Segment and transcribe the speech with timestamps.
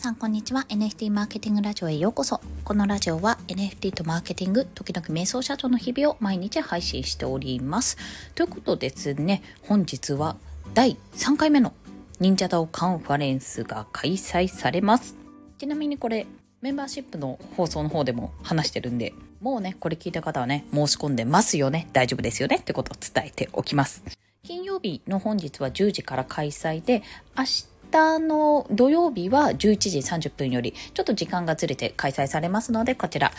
[0.00, 0.64] さんこんにちは。
[0.70, 2.40] NFT マーケティングラジオへようこそ。
[2.64, 7.98] このラジオは NFT とマーケティング時々瞑想社長の日々を毎日配信しております。
[8.34, 10.36] ということですね本日は
[10.72, 11.74] 第3回目の
[12.18, 15.16] 忍者ダオカンファレンスが開催されます。
[15.58, 16.26] ちなみにこれ
[16.62, 19.12] メンバーシップの放送の方でも話してるんで
[19.42, 21.88] もうねこれ聞いた方はね申し込んでますよね。
[21.92, 22.56] 大丈夫ですよね。
[22.56, 24.02] ってことを伝えておきます。
[24.44, 27.02] 金曜日の本日は10時から開催で
[27.36, 27.69] 明日
[28.18, 33.32] の土曜日は11時30分よりちょっと時間がずれて開催されますのでこちら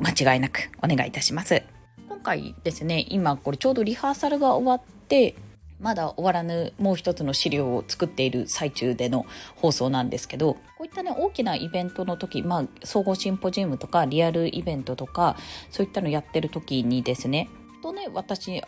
[0.00, 1.62] 間違いなくお願いいたします。
[2.08, 5.34] 今回ですね今これちょうどリハーサルが終わって
[5.80, 15.36] まだ終わらぬもう一つの資料を作っている最中での放送なんですけどこういったね大きなイベントの時、まあ、総合シンポジウムとかリアルイベントとか
[15.70, 17.48] そういったのやってる時にですね
[17.82, 18.62] とね私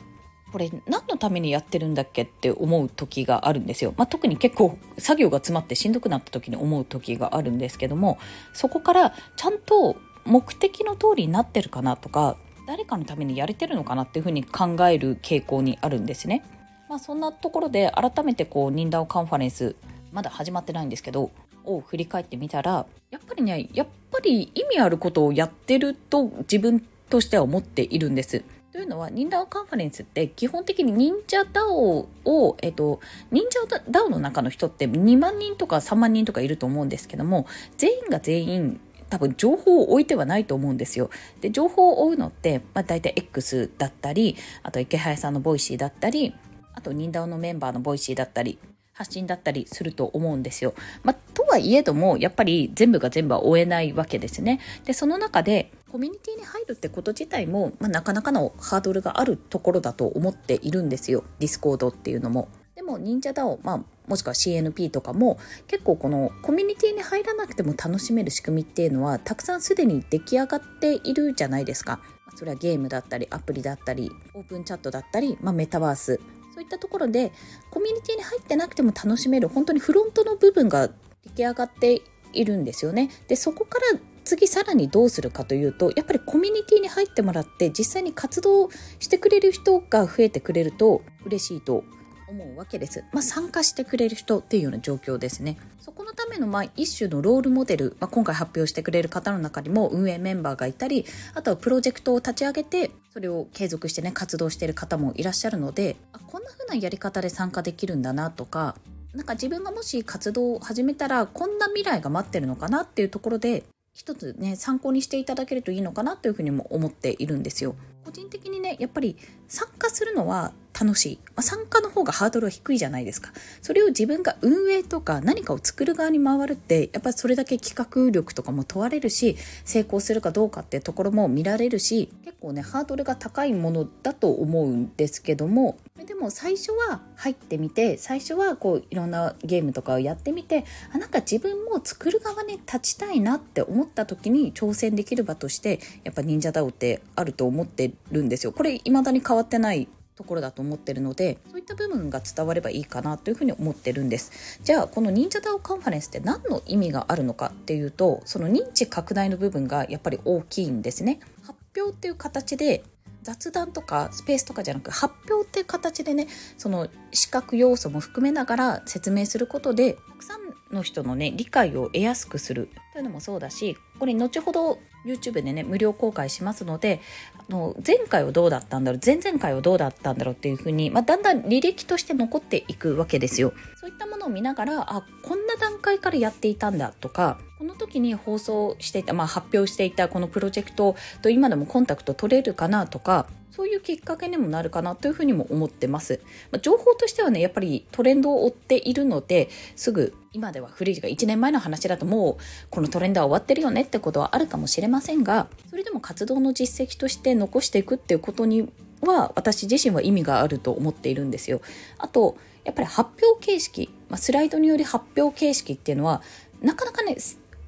[0.54, 3.92] これ何のためにやってるんだっけって思う時があるんですよ。
[3.96, 8.18] まあ、特に結構作業が詰まってしんどくなった時に思う時があるんですけども
[8.52, 12.36] そこからちゃんと目的の通りになってるかなとか
[12.68, 16.44] 誰かのためにやれてるのかなっていうふうに考える傾向にあるんですね。
[16.88, 19.74] まあ、そんなところで改めてこうニンダオカンファレンス
[20.12, 21.32] まだ始まってないんですけど
[21.64, 26.78] を振り返ってみたらやっぱりねやっぱり意味あることをやってると自分
[27.10, 28.44] としては思っているんです。
[28.74, 32.98] というのは、忍者カンファレンスって基本的に忍者ダオを、えっと、
[33.30, 41.08] 忍者ダオの中の人って2万人とか3万人とかいると思うんですけども、全員が全員多分情報を追えてはないと思うんですよ。
[41.40, 46.34] で、情報を追うのって、まあ大体 X だったり、あとイケハヤさんのボイシーだったり、
[46.74, 48.58] あと忍者のメンバーのボイシーだったり、
[48.92, 50.74] 発信だったりすると思うんですよ。
[51.04, 54.58] まあ、とはいえども、やっぱり全部が全部は追えないわけですね。
[54.84, 61.22] で、その中で、コミュニティに入るってこと自体も、まあ、なかなかのハードルがあるところだと思っているんですよ。
[61.38, 62.48] ディスコードっていうのも。
[62.74, 72.00] でも、忍者 DAO、まあ、もしくは CNP とかも結構このコミュニティに入らなくても楽しめる仕組みっていうのはたくさんすでに出来上がっているじゃないですか。
[72.34, 76.18] それはゲームだったりアプリだったりオープンチャットだったり、まあ、メタバース
[76.52, 77.30] そういったところで
[77.70, 83.10] コミュニティに入ってなくても楽しめる本当にフロントの部分が出来上がっているんですよね。
[83.28, 91.84] でそこから次さらにどうするかというとやっぱりコミュニティに入ってもらって実際に活動してくれる人が増えてくれると嬉しいと
[92.28, 93.04] 思うわけです。
[93.12, 95.58] まあ、参加してくれる人っていうような状況ですね。
[95.80, 101.04] そこのためのまあ一種のロールモデル、まあ、今回発表してくれる方の中にも運営メンバーがいたり、
[101.34, 108.76] あとはプロジェクトを立ち上げて、それを継続してね、活動している方もいらっしゃるので、あこんな風なやり方で参加できるんだなとか、
[109.14, 113.62] なんか自分がもし活動を始めたらこんな未来が待ってるのかなっていうところで
[113.94, 117.76] 一つね参考にしていただけるといいのかなというふうにも思っているんですよ。
[118.04, 119.16] 個人的にねやっぱり
[119.48, 123.30] 参加するのは楽しい、まあ、参加の方がハードルは低いじゃないですか
[123.62, 148.52] それを自分が運営とか何かを作る側に回るってやっぱりそれだけ企画力とかも問われるし成功するかどうかってところも見られるし結構ねハードルが高いものだと思うんですけどもでも最初は入ってみて最初はこういろんなゲームとかをやってみてあなんか自分も作る側に立ちたいなって思った時に挑戦できる場としてやっぱ忍者ダオってあると思ってるんですよ。
[148.52, 154.60] これ未だに変わってないところだと思ってるのでそういった部分が伝わればいいかなというふうに思ってるんです。
[154.62, 161.20] じゃあこの忍者ダオカンファレンスって何の意味があるのかっていうとその認知拡大の部分がやっぱり大きいんですね。
[161.42, 162.84] 発表っていう形で
[163.24, 166.28] 雑談とかスペースとかじゃなく発表っていう形でね
[166.58, 170.43] その視覚要素も含めながら説明することでたくさん
[170.74, 172.68] の人のね理解を得やすくする。
[172.92, 177.00] というのもそうだしこれ後ほど YouTube でね無料公開しますので
[177.36, 183.52] あの前回はどうだったんだろう前々回はどうだったんだろうっていうふうに、まあ、だんだん履歴として残っていくわけですよ。
[183.80, 196.20] そういったものを見ながらあこんな段階からやっていたんだとかこの時に放送していた、まあ、発表していたこのプロジェクトと今でもコンタクト取れるかなとかそういうきっかけにもなるかなというふうにも思ってます。
[196.50, 202.36] まあ、情報としてはね、やっぱりトレンドを追っているので、すぐ今では古いが1年前の話だともう
[202.68, 208.68] このトレンドは終わってるよねってことはあるかもしれませんが、それでも活動の実績として残していくっていうことに
[209.02, 211.60] は私自身は意味があると思っているんですよ。
[211.98, 216.22] あと、やっぱり発表形式、まあ、スライドにより発表形式っていうのは
[216.60, 217.16] なかなかね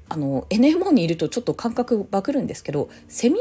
[0.09, 3.39] あの NMO にいるとちょっと感覚バグるんですけどセミ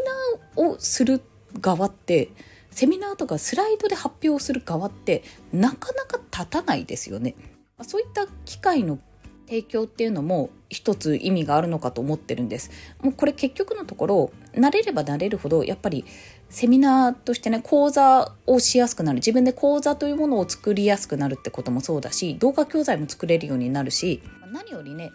[0.57, 2.31] ナーをするって側って
[2.71, 5.23] セミナーとかスライドで発表する側って
[5.53, 7.35] なかなか立たないですよね。
[7.83, 8.99] そういった機会の
[9.47, 12.71] 提供っていうのも一つ意味があるのかと思ってるんです。
[13.01, 16.05] もうこれ結局のところ慣れれば慣れるほどやっぱり
[16.49, 25.13] セミナーとしてね講座をしやすくなる自分で講座というものを作りやすくなるってこともそうだし動画教材も作れるようになるし何よりね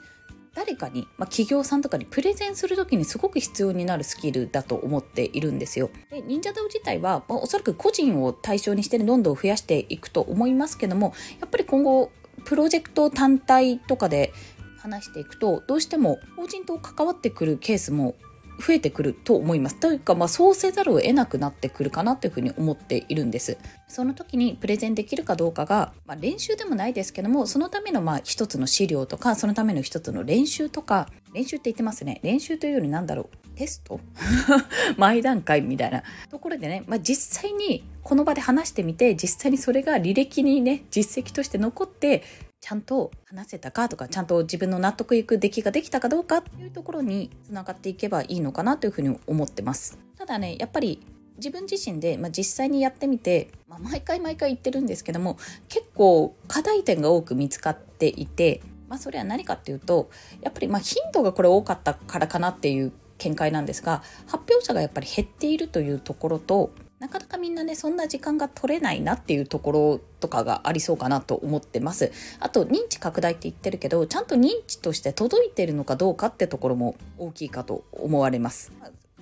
[0.54, 5.90] 誰かに、まあ、企業さんとかにプレゼンする時にすごく必要になるスキルだと思っているんですよ。
[6.10, 12.12] で忍者道自体は、まあ、おそらく個人を対象にしてどんどん増やしていくと思いますけどもやっぱり今後
[12.44, 14.34] プロジェクト単体とかで
[14.78, 18.16] 話していくとどうしても法人と関わってくるケースも
[18.62, 19.76] 増えてくると思います。
[19.78, 23.58] というか、まあ、そうせざるを得なくなってくるかなというふうに思っているんです。
[23.88, 32.20] その時にプレゼンできるかどうかが、まあ、練習でもないですけども、そのためのまあ一つの資料とか、そのための一つの練習とか、練習って言ってますね。
[32.24, 33.42] 練習というよりなんだろう。
[33.56, 34.00] テスト？
[34.98, 42.24] 前段階みたいなところでね、まあ、実際にこの場で話してみて実際にそれが履歴にね実績として残って
[42.62, 49.98] ちゃんと話せたかとかちゃんと自分の納得いく出来ができたかどうかっていうところにつながっていけばいいのかなというふうに思ってます。
[50.18, 51.04] ただねやっぱり
[51.38, 55.38] 自分自身で、まあ、実際にやってみて、まあ、毎回毎回言ってるんですけども
[55.70, 60.12] 結構課題点が多く見つかっていて、まあ、それは何かっていうと
[60.42, 66.72] やっぱりまあ頻度がこれ多かったからかなっていう見解なんですが発表者がやっぱり減っているというところと
[67.02, 78.72] なかなかみんなねそんな時間が取れないなっていうところとかがありそうかなと思ってますあと認知拡大って言ってるけどちゃんと認知として届いてるのかどうかってところも大きいかと思われます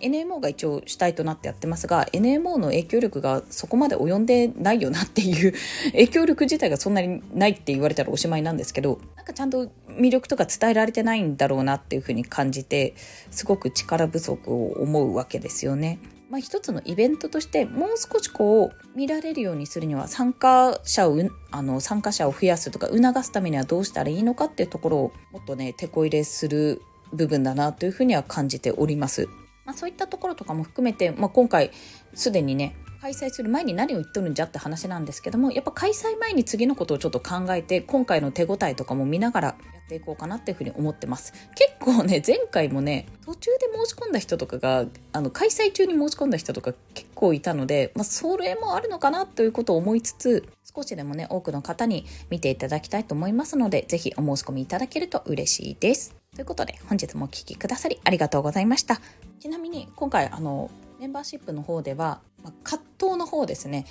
[0.02, 5.54] NMO が一応主体となってやってますが NMO の影響力がそこまで及んでないよなっていう
[5.92, 12.94] 影響力自体がそんなにないって言われたらおしまいなんですけどなんかちゃんと魅力とか伝えられてないんだろうなっていうふうに感じて
[13.32, 16.00] すごく力不足を思うわけですよね。
[16.30, 21.18] まあ、一つのイベントとしてもう少しこう見られるようにするには参加者を
[21.50, 29.28] あの参加者を増やすとか促すためにはどうしたらいいのかっていうところをもっとね手こ入れする部分だなというふうには感じております。
[29.66, 31.72] まあ、そういったところとかも含めて、まあ、今回
[32.14, 39.56] すでにね開催する前に何を言っとるんじゃって話なんですけどもやっぱ開催前に次のことをちょっと考えて今回の手応えとかも見ながらや
[39.86, 41.34] っていこうかなっていうふうに思ってます。
[41.56, 56.16] 結構ね前回もね途中で申し込んだ人とかがあの開催中に申し込んだ人とか結構いたので、まあ、それもあるのかなということを思いつつ少しでもね多くの方に見ていただきたいと思いますので是非お申し込みいただけると嬉しいです。
[56.36, 59.00] ということで本日もお聴きくださりありがとうございました。
[59.40, 60.69] ちなみに今回あの
[61.00, 63.86] メンバーシップの方では、まあ、葛藤の方ですね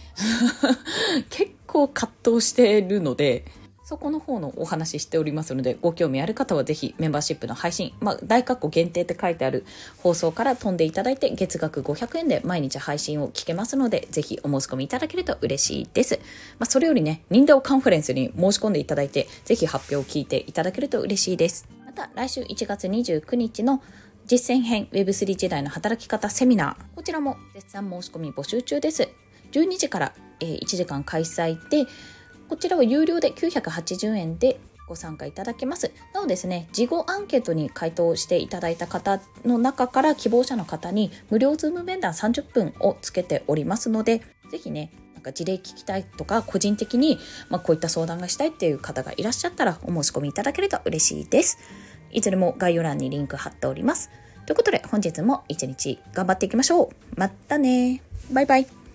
[1.31, 3.45] 結構葛藤してるので
[3.89, 9.65] そこの方のお話ししておりますので、ご興味ある方はぜひメンバーシップの配信、まあ、大括弧限定って書いてある
[10.03, 16.21] 放送から飛んでいただいて、月額500円で毎日配信を聞けますので、ぜひお申し込みいただけると嬉しいです。
[16.59, 21.67] まあ、それよりね、ニンダオカンファレンスに申し込んでいただいて、ぜひ発表を聞いていただけると嬉しいです。
[21.87, 23.83] また、来週1月29日の
[24.29, 26.95] 実践編 Web3 時代の働き方セミナー。
[26.95, 29.09] こちらも絶賛申し込み募集中です。
[29.53, 31.87] 12時から、え、1時間開催で、
[32.47, 35.91] こちらは有料で980円でご参加いただけます。
[36.13, 44.21] なおですね、事後アンケートに回答していただいた方の中から希望者の方に無料ズーム面談30分をつけておりますので、
[44.51, 51.57] ぜひね、なんか事例聞きたいとか、個人的に、ま、こういった相談がしたいっていう方がいらっしゃったらお申し込みいただけると嬉しいです。
[52.13, 54.11] いずれも概要欄にリンク貼っております。
[54.47, 56.89] ということで本日も一日頑張っていきましょう。
[57.17, 58.03] またね
[58.33, 58.88] バイバイ。